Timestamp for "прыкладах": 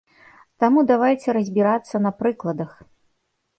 2.25-2.71